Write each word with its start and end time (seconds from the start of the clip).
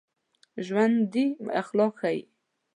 ژوندي 0.65 1.25
اخلاق 1.61 1.93
ښيي 2.01 2.21